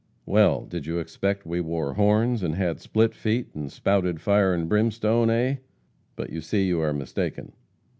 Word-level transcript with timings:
'Well, 0.25 0.65
did 0.65 0.87
you 0.87 0.97
expect 0.97 1.45
we 1.45 1.61
wore 1.61 1.93
horns, 1.93 2.41
and 2.41 2.55
had 2.55 2.79
split 2.81 3.13
feet, 3.13 3.53
and 3.53 3.71
spouted 3.71 4.19
fire 4.19 4.51
and 4.51 4.67
brimstone, 4.67 5.29
eh? 5.29 5.57
But 6.15 6.31
you 6.31 6.41
see 6.41 6.65
you 6.65 6.81
are 6.81 6.91
mistaken. 6.91 7.51